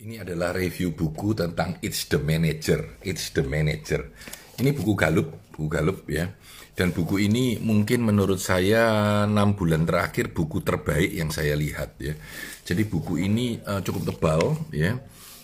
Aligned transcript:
Ini 0.00 0.24
adalah 0.24 0.56
review 0.56 0.96
buku 0.96 1.36
tentang 1.36 1.76
It's 1.84 2.08
the 2.08 2.16
Manager. 2.16 2.96
It's 3.04 3.36
the 3.36 3.44
Manager. 3.44 4.08
Ini 4.56 4.72
buku 4.72 4.96
Galup, 4.96 5.52
buku 5.52 5.68
Galup 5.68 6.08
ya. 6.08 6.24
Dan 6.72 6.96
buku 6.96 7.20
ini 7.20 7.60
mungkin 7.60 8.08
menurut 8.08 8.40
saya 8.40 8.80
6 9.28 9.36
bulan 9.60 9.84
terakhir 9.84 10.32
buku 10.32 10.64
terbaik 10.64 11.12
yang 11.12 11.28
saya 11.28 11.52
lihat 11.52 12.00
ya. 12.00 12.16
Jadi 12.64 12.88
buku 12.88 13.20
ini 13.20 13.60
uh, 13.60 13.84
cukup 13.84 14.08
tebal 14.08 14.56
ya. 14.72 14.96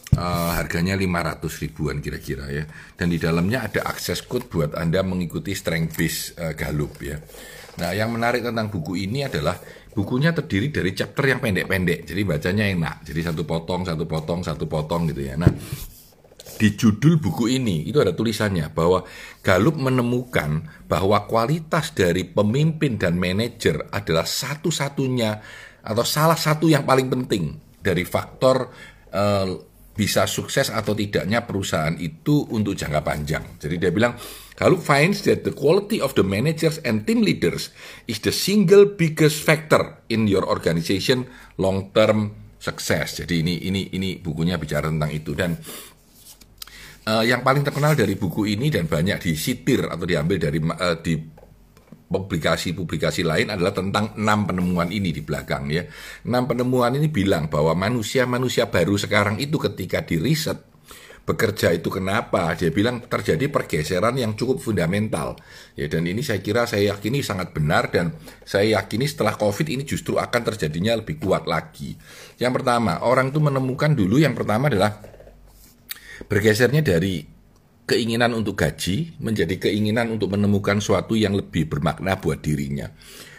Uh, 0.07 0.55
harganya 0.55 0.95
500 0.95 1.43
ribuan 1.67 1.99
kira-kira 1.99 2.47
ya. 2.49 2.65
Dan 2.95 3.11
di 3.13 3.19
dalamnya 3.19 3.67
ada 3.67 3.85
akses 3.91 4.25
code 4.25 4.47
buat 4.49 4.73
Anda 4.79 5.03
mengikuti 5.03 5.53
strength 5.53 5.93
base 5.99 6.21
uh, 6.39 6.55
Galup 6.55 7.03
ya. 7.03 7.19
Nah, 7.77 7.93
yang 7.93 8.15
menarik 8.15 8.41
tentang 8.41 8.73
buku 8.73 8.97
ini 8.97 9.29
adalah 9.29 9.59
bukunya 9.93 10.33
terdiri 10.33 10.73
dari 10.73 10.97
chapter 10.97 11.29
yang 11.29 11.41
pendek-pendek, 11.45 12.09
jadi 12.09 12.23
bacanya 12.25 12.65
enak. 12.65 12.97
Jadi 13.05 13.21
satu 13.21 13.43
potong, 13.45 13.85
satu 13.85 14.09
potong, 14.09 14.41
satu 14.41 14.65
potong 14.65 15.13
gitu 15.13 15.21
ya. 15.21 15.37
Nah, 15.37 15.53
di 16.57 16.73
judul 16.73 17.21
buku 17.21 17.53
ini 17.53 17.85
itu 17.85 18.01
ada 18.01 18.17
tulisannya 18.17 18.73
bahwa 18.73 19.05
Galup 19.45 19.77
menemukan 19.77 20.65
bahwa 20.89 21.29
kualitas 21.29 21.93
dari 21.93 22.25
pemimpin 22.25 22.97
dan 22.97 23.21
manajer 23.21 23.93
adalah 23.93 24.25
satu-satunya 24.25 25.31
atau 25.85 26.03
salah 26.03 26.35
satu 26.35 26.67
yang 26.67 26.83
paling 26.89 27.13
penting 27.13 27.61
dari 27.79 28.03
faktor 28.03 28.73
uh, 29.13 29.47
bisa 29.97 30.29
sukses 30.29 30.69
atau 30.69 30.93
tidaknya 30.93 31.49
perusahaan 31.49 31.97
itu 31.97 32.45
untuk 32.53 32.77
jangka 32.77 33.01
panjang. 33.01 33.57
Jadi 33.57 33.81
dia 33.81 33.91
bilang 33.91 34.15
Galup 34.57 34.81
finds 34.81 35.21
that 35.29 35.45
the 35.45 35.53
quality 35.53 36.01
of 36.01 36.17
the 36.17 36.25
managers 36.25 36.81
and 36.81 37.05
team 37.05 37.21
leaders 37.21 37.73
is 38.09 38.25
the 38.25 38.33
single 38.33 38.89
biggest 38.89 39.45
factor 39.45 40.01
in 40.09 40.25
your 40.25 40.49
organization 40.49 41.29
long 41.61 41.93
term 41.93 42.33
success. 42.57 43.21
Jadi 43.21 43.45
ini 43.45 43.69
ini 43.69 43.93
ini 43.93 44.17
bukunya 44.17 44.57
bicara 44.57 44.89
tentang 44.89 45.13
itu 45.13 45.37
dan 45.37 45.61
uh, 47.05 47.21
yang 47.21 47.45
paling 47.45 47.69
terkenal 47.69 47.93
dari 47.93 48.17
buku 48.17 48.49
ini 48.49 48.73
dan 48.73 48.89
banyak 48.89 49.21
disitir 49.21 49.93
atau 49.93 50.09
diambil 50.09 50.41
dari 50.41 50.59
uh, 50.65 50.97
di 51.05 51.36
publikasi-publikasi 52.07 53.27
lain 53.27 53.51
adalah 53.51 53.75
tentang 53.75 54.15
enam 54.15 54.47
penemuan 54.47 54.95
ini 54.95 55.11
di 55.11 55.23
belakang 55.23 55.67
ya. 55.71 55.83
Enam 56.23 56.47
penemuan 56.47 56.95
ini 56.95 57.11
bilang 57.11 57.51
bahwa 57.51 57.75
manusia-manusia 57.75 58.71
baru 58.71 58.95
sekarang 58.95 59.43
itu 59.43 59.59
ketika 59.59 60.07
di 60.07 60.23
riset 60.23 60.77
bekerja 61.27 61.75
itu 61.75 61.91
kenapa? 61.91 62.55
Dia 62.55 62.71
bilang 62.71 63.03
terjadi 63.03 63.51
pergeseran 63.51 64.15
yang 64.15 64.39
cukup 64.39 64.63
fundamental. 64.63 65.35
Ya 65.75 65.91
dan 65.91 66.07
ini 66.07 66.23
saya 66.23 66.39
kira 66.39 66.71
saya 66.71 66.95
yakini 66.95 67.27
sangat 67.27 67.51
benar 67.51 67.91
dan 67.91 68.15
saya 68.47 68.79
yakini 68.79 69.11
setelah 69.11 69.35
Covid 69.35 69.67
ini 69.67 69.83
justru 69.83 70.23
akan 70.23 70.43
terjadinya 70.55 70.95
lebih 70.95 71.19
kuat 71.19 71.51
lagi. 71.51 71.99
Yang 72.39 72.63
pertama, 72.63 73.03
orang 73.03 73.35
itu 73.35 73.43
menemukan 73.43 73.99
dulu 73.99 74.23
yang 74.23 74.39
pertama 74.39 74.71
adalah 74.71 75.03
bergesernya 76.31 76.81
dari 76.81 77.36
keinginan 77.87 78.35
untuk 78.35 78.59
gaji 78.59 79.17
menjadi 79.23 79.71
keinginan 79.71 80.11
untuk 80.11 80.35
menemukan 80.35 80.83
suatu 80.83 81.15
yang 81.15 81.39
lebih 81.39 81.71
bermakna 81.71 82.19
buat 82.19 82.43
dirinya. 82.43 82.91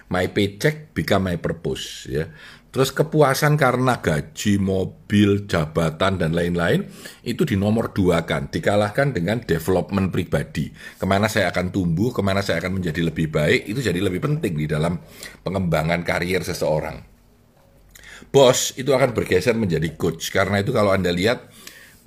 My 0.08 0.32
paycheck 0.32 0.96
become 0.96 1.28
my 1.28 1.36
purpose 1.36 2.08
ya. 2.08 2.32
Terus 2.68 2.94
kepuasan 2.94 3.58
karena 3.58 4.04
gaji, 4.04 4.60
mobil, 4.60 5.50
jabatan, 5.50 6.20
dan 6.20 6.36
lain-lain 6.36 6.86
itu 7.26 7.42
di 7.48 7.58
nomor 7.58 7.90
dua 7.96 8.22
kan, 8.28 8.54
dikalahkan 8.54 9.18
dengan 9.18 9.42
development 9.42 10.14
pribadi. 10.14 10.70
Ke 11.00 11.08
mana 11.10 11.26
saya 11.26 11.50
akan 11.50 11.74
tumbuh, 11.74 12.14
ke 12.14 12.22
mana 12.22 12.46
saya 12.46 12.62
akan 12.62 12.78
menjadi 12.78 13.02
lebih 13.08 13.34
baik, 13.34 13.72
itu 13.72 13.82
jadi 13.82 13.98
lebih 13.98 14.22
penting 14.22 14.54
di 14.54 14.68
dalam 14.70 15.00
pengembangan 15.42 16.06
karier 16.06 16.44
seseorang. 16.46 17.02
Bos 18.30 18.76
itu 18.78 18.92
akan 18.94 19.16
bergeser 19.16 19.58
menjadi 19.58 19.98
coach, 19.98 20.30
karena 20.30 20.62
itu 20.62 20.70
kalau 20.70 20.94
Anda 20.94 21.10
lihat, 21.10 21.50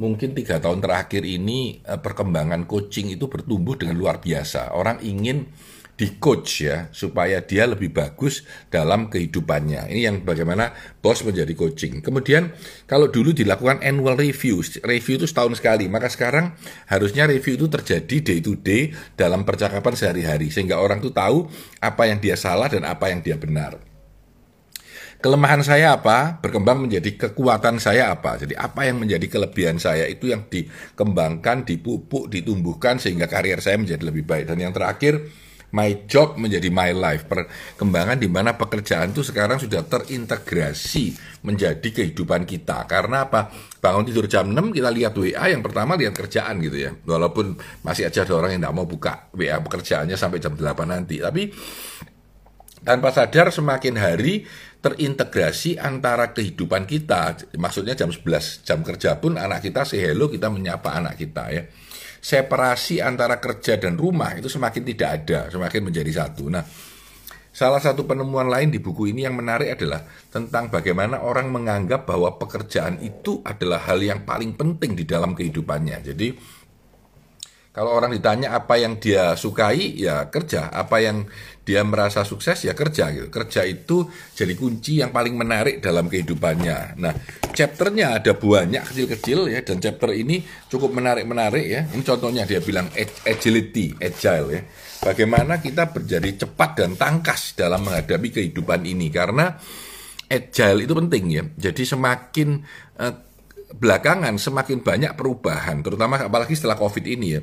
mungkin 0.00 0.32
tiga 0.32 0.56
tahun 0.56 0.80
terakhir 0.80 1.28
ini 1.28 1.84
eh, 1.84 2.00
perkembangan 2.00 2.64
coaching 2.64 3.12
itu 3.12 3.28
bertumbuh 3.28 3.76
dengan 3.76 4.00
luar 4.00 4.24
biasa. 4.24 4.72
Orang 4.72 5.04
ingin 5.04 5.44
di 6.00 6.16
coach 6.16 6.64
ya 6.64 6.88
supaya 6.96 7.44
dia 7.44 7.68
lebih 7.68 7.92
bagus 7.92 8.40
dalam 8.72 9.12
kehidupannya. 9.12 9.92
Ini 9.92 10.08
yang 10.08 10.16
bagaimana 10.24 10.72
bos 11.04 11.20
menjadi 11.20 11.52
coaching. 11.52 12.00
Kemudian 12.00 12.56
kalau 12.88 13.12
dulu 13.12 13.36
dilakukan 13.36 13.84
annual 13.84 14.16
review, 14.16 14.64
review 14.80 15.20
itu 15.20 15.28
setahun 15.28 15.60
sekali, 15.60 15.92
maka 15.92 16.08
sekarang 16.08 16.56
harusnya 16.88 17.28
review 17.28 17.60
itu 17.60 17.68
terjadi 17.68 18.16
day 18.24 18.40
to 18.40 18.56
day 18.56 18.96
dalam 19.12 19.44
percakapan 19.44 19.92
sehari-hari 19.92 20.48
sehingga 20.48 20.80
orang 20.80 21.04
itu 21.04 21.12
tahu 21.12 21.52
apa 21.84 22.08
yang 22.08 22.16
dia 22.16 22.40
salah 22.40 22.72
dan 22.72 22.88
apa 22.88 23.12
yang 23.12 23.20
dia 23.20 23.36
benar. 23.36 23.89
Kelemahan 25.20 25.60
saya 25.60 26.00
apa? 26.00 26.40
Berkembang 26.40 26.88
menjadi 26.88 27.12
kekuatan 27.12 27.76
saya 27.76 28.08
apa? 28.08 28.40
Jadi 28.40 28.56
apa 28.56 28.88
yang 28.88 29.04
menjadi 29.04 29.28
kelebihan 29.28 29.76
saya 29.76 30.08
itu 30.08 30.32
yang 30.32 30.48
dikembangkan, 30.48 31.68
dipupuk, 31.68 32.32
ditumbuhkan 32.32 32.96
sehingga 32.96 33.28
karier 33.28 33.60
saya 33.60 33.76
menjadi 33.76 34.00
lebih 34.00 34.24
baik. 34.24 34.48
Dan 34.48 34.64
yang 34.64 34.72
terakhir, 34.72 35.20
my 35.76 36.08
job 36.08 36.40
menjadi 36.40 36.72
my 36.72 36.96
life. 36.96 37.28
Perkembangan 37.28 38.16
di 38.16 38.32
mana 38.32 38.56
pekerjaan 38.56 39.12
itu 39.12 39.20
sekarang 39.20 39.60
sudah 39.60 39.84
terintegrasi 39.84 41.12
menjadi 41.44 41.84
kehidupan 41.84 42.48
kita. 42.48 42.88
Karena 42.88 43.28
apa? 43.28 43.52
Bangun 43.76 44.08
tidur 44.08 44.24
jam 44.24 44.48
6 44.48 44.72
kita 44.72 44.88
lihat 44.88 45.12
WA 45.20 45.52
yang 45.52 45.60
pertama 45.60 46.00
lihat 46.00 46.16
kerjaan 46.16 46.64
gitu 46.64 46.80
ya. 46.80 46.96
Walaupun 46.96 47.60
masih 47.84 48.08
aja 48.08 48.24
ada 48.24 48.40
orang 48.40 48.56
yang 48.56 48.64
tidak 48.64 48.76
mau 48.76 48.88
buka 48.88 49.28
WA 49.36 49.60
pekerjaannya 49.60 50.16
sampai 50.16 50.40
jam 50.40 50.56
8 50.56 50.64
nanti. 50.88 51.20
Tapi 51.20 51.52
tanpa 52.82 53.12
sadar 53.12 53.52
semakin 53.52 53.96
hari 54.00 54.48
terintegrasi 54.80 55.76
antara 55.76 56.32
kehidupan 56.32 56.88
kita. 56.88 57.36
Maksudnya 57.56 57.92
jam 57.92 58.08
11 58.08 58.64
jam 58.64 58.80
kerja 58.80 59.20
pun 59.20 59.36
anak 59.36 59.64
kita 59.64 59.84
say 59.84 60.00
hello 60.00 60.32
kita 60.32 60.48
menyapa 60.48 60.96
anak 60.96 61.20
kita 61.20 61.44
ya 61.52 61.62
separasi 62.20 63.00
antara 63.00 63.40
kerja 63.40 63.80
dan 63.80 63.96
rumah 63.96 64.36
itu 64.36 64.46
semakin 64.52 64.84
tidak 64.84 65.08
ada, 65.24 65.40
semakin 65.48 65.88
menjadi 65.88 66.12
satu. 66.24 66.52
Nah, 66.52 66.60
salah 67.50 67.80
satu 67.80 68.04
penemuan 68.04 68.46
lain 68.46 68.68
di 68.68 68.78
buku 68.78 69.10
ini 69.10 69.24
yang 69.24 69.34
menarik 69.34 69.80
adalah 69.80 70.04
tentang 70.28 70.68
bagaimana 70.68 71.24
orang 71.24 71.48
menganggap 71.48 72.04
bahwa 72.04 72.36
pekerjaan 72.36 73.00
itu 73.00 73.40
adalah 73.42 73.88
hal 73.88 74.04
yang 74.04 74.22
paling 74.28 74.52
penting 74.54 74.92
di 74.92 75.08
dalam 75.08 75.32
kehidupannya. 75.32 76.12
Jadi 76.12 76.59
kalau 77.70 77.94
orang 77.94 78.10
ditanya 78.10 78.58
apa 78.58 78.82
yang 78.82 78.98
dia 78.98 79.38
sukai, 79.38 79.94
ya 79.94 80.26
kerja. 80.26 80.74
Apa 80.74 81.06
yang 81.06 81.30
dia 81.62 81.86
merasa 81.86 82.26
sukses, 82.26 82.66
ya 82.66 82.74
kerja. 82.74 83.14
Gitu. 83.14 83.30
Kerja 83.30 83.62
itu 83.62 84.10
jadi 84.34 84.58
kunci 84.58 84.98
yang 84.98 85.14
paling 85.14 85.38
menarik 85.38 85.78
dalam 85.78 86.10
kehidupannya. 86.10 86.98
Nah, 86.98 87.14
chapternya 87.54 88.18
ada 88.18 88.34
banyak 88.34 88.82
kecil-kecil 88.82 89.54
ya, 89.54 89.62
dan 89.62 89.78
chapter 89.78 90.10
ini 90.10 90.42
cukup 90.66 90.98
menarik-menarik 90.98 91.62
ya. 91.62 91.86
Ini 91.94 92.02
contohnya 92.02 92.42
dia 92.42 92.58
bilang 92.58 92.90
agility, 93.22 93.94
agile 94.02 94.46
ya. 94.50 94.62
Bagaimana 95.06 95.62
kita 95.62 95.94
menjadi 95.94 96.42
cepat 96.42 96.74
dan 96.74 96.98
tangkas 96.98 97.54
dalam 97.54 97.86
menghadapi 97.86 98.34
kehidupan 98.34 98.82
ini. 98.82 99.14
Karena 99.14 99.46
agile 100.26 100.90
itu 100.90 100.94
penting 100.98 101.24
ya. 101.30 101.46
Jadi 101.70 101.86
semakin 101.86 102.48
eh, 102.98 103.14
belakangan 103.78 104.34
semakin 104.42 104.82
banyak 104.82 105.14
perubahan, 105.14 105.86
terutama 105.86 106.18
apalagi 106.18 106.58
setelah 106.58 106.74
COVID 106.74 107.06
ini 107.06 107.28
ya 107.38 107.42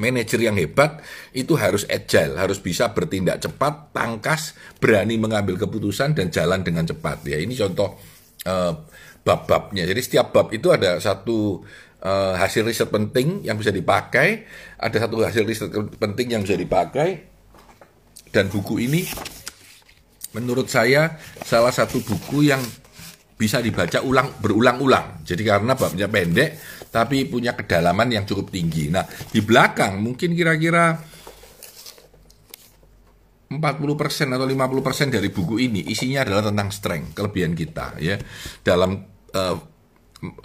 manajer 0.00 0.40
yang 0.40 0.56
hebat 0.56 1.04
itu 1.36 1.52
harus 1.60 1.84
agile, 1.84 2.40
harus 2.40 2.56
bisa 2.64 2.96
bertindak 2.96 3.44
cepat, 3.44 3.92
tangkas, 3.92 4.56
berani 4.80 5.20
mengambil 5.20 5.60
keputusan 5.60 6.16
dan 6.16 6.32
jalan 6.32 6.64
dengan 6.64 6.88
cepat. 6.88 7.20
Ya, 7.28 7.36
ini 7.36 7.52
contoh 7.52 8.00
uh, 8.48 8.72
bab-babnya. 9.20 9.84
Jadi 9.84 10.00
setiap 10.00 10.32
bab 10.32 10.48
itu 10.50 10.72
ada 10.72 10.96
satu 10.96 11.60
uh, 12.00 12.34
hasil 12.40 12.64
riset 12.64 12.88
penting 12.88 13.44
yang 13.44 13.60
bisa 13.60 13.68
dipakai, 13.68 14.48
ada 14.80 14.96
satu 14.96 15.20
hasil 15.20 15.44
riset 15.44 15.68
penting 16.00 16.34
yang 16.34 16.42
bisa 16.42 16.56
dipakai, 16.56 17.28
dan 18.32 18.48
buku 18.48 18.80
ini 18.80 19.04
menurut 20.32 20.72
saya 20.72 21.20
salah 21.44 21.68
satu 21.68 22.00
buku 22.00 22.48
yang 22.48 22.64
bisa 23.42 23.58
dibaca 23.58 23.98
ulang 24.06 24.38
berulang-ulang. 24.38 25.26
Jadi 25.26 25.42
karena 25.42 25.74
babnya 25.74 26.06
pendek 26.06 26.62
tapi 26.94 27.26
punya 27.26 27.58
kedalaman 27.58 28.14
yang 28.14 28.22
cukup 28.22 28.54
tinggi. 28.54 28.86
Nah, 28.86 29.02
di 29.02 29.42
belakang 29.42 29.98
mungkin 29.98 30.38
kira-kira 30.38 30.94
40% 33.50 33.58
atau 34.30 34.46
50% 34.46 35.10
dari 35.10 35.28
buku 35.28 35.58
ini 35.58 35.90
isinya 35.90 36.22
adalah 36.22 36.54
tentang 36.54 36.70
strength, 36.70 37.18
kelebihan 37.18 37.58
kita 37.58 37.98
ya. 37.98 38.14
Dalam 38.62 39.02
uh, 39.34 39.56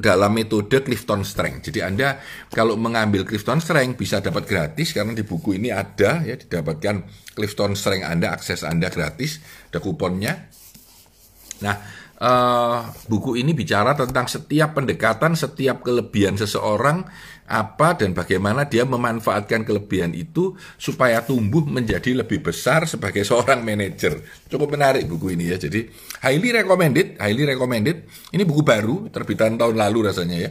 dalam 0.01 0.33
metode 0.33 0.81
Clifton 0.81 1.21
Strength. 1.21 1.69
Jadi 1.69 1.85
Anda 1.85 2.17
kalau 2.49 2.73
mengambil 2.81 3.21
Clifton 3.29 3.61
Strength 3.61 3.93
bisa 4.01 4.17
dapat 4.25 4.49
gratis 4.49 4.89
karena 4.89 5.13
di 5.13 5.21
buku 5.21 5.53
ini 5.53 5.69
ada 5.69 6.25
ya 6.25 6.33
didapatkan 6.33 7.05
Clifton 7.37 7.77
Strength 7.77 8.09
Anda 8.09 8.33
akses 8.33 8.65
Anda 8.65 8.89
gratis, 8.89 9.37
ada 9.69 9.77
kuponnya 9.77 10.49
Nah, 11.61 11.75
uh, 12.21 12.89
buku 13.05 13.37
ini 13.37 13.53
bicara 13.53 13.93
tentang 13.93 14.25
setiap 14.25 14.77
pendekatan, 14.77 15.37
setiap 15.37 15.85
kelebihan 15.85 16.37
seseorang, 16.37 17.05
apa 17.47 17.95
dan 17.95 18.11
bagaimana 18.11 18.67
dia 18.67 18.83
memanfaatkan 18.83 19.63
kelebihan 19.63 20.11
itu 20.11 20.59
supaya 20.75 21.23
tumbuh 21.23 21.63
menjadi 21.63 22.11
lebih 22.11 22.43
besar 22.43 22.83
sebagai 22.83 23.23
seorang 23.29 23.63
manajer. 23.63 24.19
Cukup 24.51 24.75
menarik 24.75 25.07
buku 25.07 25.37
ini 25.37 25.55
ya. 25.55 25.57
Jadi 25.57 25.87
highly 26.21 26.51
recommended, 26.51 27.15
highly 27.21 27.43
recommended. 27.47 28.03
Ini 28.35 28.43
buku 28.43 28.61
baru, 28.67 29.07
terbitan 29.13 29.55
tahun 29.55 29.79
lalu 29.79 30.11
rasanya 30.11 30.37
ya. 30.37 30.49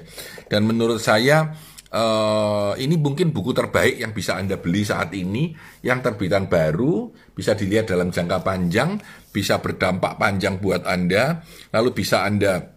Dan 0.48 0.64
menurut 0.64 1.02
saya 1.02 1.52
uh, 1.96 2.72
ini 2.76 3.00
mungkin 3.00 3.32
buku 3.32 3.56
terbaik 3.56 3.96
yang 3.96 4.12
bisa 4.12 4.37
Anda 4.37 4.60
beli 4.60 4.84
saat 4.84 5.16
ini, 5.16 5.56
yang 5.81 6.04
terbitan 6.04 6.46
baru, 6.46 7.08
bisa 7.32 7.56
dilihat 7.56 7.88
dalam 7.88 8.12
jangka 8.12 8.44
panjang, 8.44 9.00
bisa 9.32 9.58
berdampak 9.64 10.20
panjang 10.20 10.60
buat 10.60 10.84
Anda, 10.84 11.40
lalu 11.72 11.96
bisa 11.96 12.28
Anda 12.28 12.76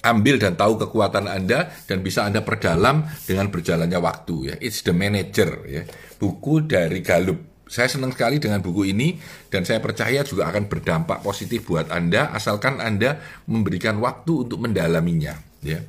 ambil 0.00 0.40
dan 0.40 0.56
tahu 0.56 0.80
kekuatan 0.80 1.28
Anda 1.28 1.70
dan 1.84 2.00
bisa 2.00 2.24
Anda 2.26 2.40
perdalam 2.42 3.06
dengan 3.28 3.52
berjalannya 3.52 4.00
waktu 4.00 4.34
ya. 4.52 4.54
It's 4.58 4.82
the 4.82 4.96
manager 4.96 5.64
ya. 5.68 5.84
Buku 6.16 6.64
dari 6.64 7.04
Galup. 7.04 7.68
Saya 7.70 7.86
senang 7.86 8.10
sekali 8.10 8.42
dengan 8.42 8.58
buku 8.58 8.90
ini 8.90 9.14
dan 9.46 9.62
saya 9.62 9.78
percaya 9.78 10.26
juga 10.26 10.50
akan 10.50 10.66
berdampak 10.66 11.22
positif 11.22 11.70
buat 11.70 11.86
Anda 11.94 12.34
asalkan 12.34 12.82
Anda 12.82 13.22
memberikan 13.46 14.02
waktu 14.02 14.48
untuk 14.48 14.58
mendalaminya 14.58 15.49
ya. 15.64 15.80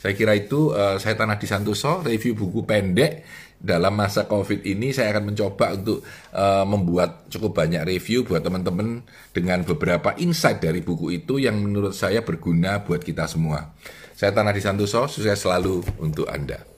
Saya 0.00 0.16
kira 0.16 0.32
itu 0.32 0.72
uh, 0.72 0.96
saya 0.96 1.12
Tanah 1.12 1.36
di 1.36 1.44
Santoso 1.44 2.00
review 2.00 2.32
buku 2.32 2.64
pendek 2.64 3.20
dalam 3.60 3.92
masa 3.92 4.24
COVID 4.24 4.64
ini 4.64 4.96
saya 4.96 5.12
akan 5.12 5.36
mencoba 5.36 5.76
untuk 5.76 6.00
uh, 6.32 6.64
membuat 6.64 7.28
cukup 7.28 7.60
banyak 7.60 7.84
review 7.84 8.24
buat 8.24 8.40
teman-teman 8.40 9.04
dengan 9.36 9.60
beberapa 9.60 10.16
insight 10.16 10.64
dari 10.64 10.80
buku 10.80 11.12
itu 11.12 11.36
yang 11.36 11.60
menurut 11.60 11.92
saya 11.92 12.24
berguna 12.24 12.80
buat 12.80 13.04
kita 13.04 13.28
semua. 13.28 13.76
Saya 14.16 14.32
Tanah 14.32 14.56
di 14.56 14.64
Santoso, 14.64 15.04
sukses 15.08 15.36
selalu 15.36 15.84
untuk 16.00 16.28
Anda. 16.28 16.69